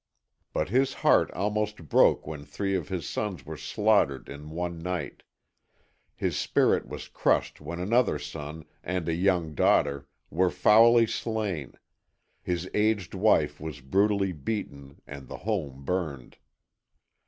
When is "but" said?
0.51-0.69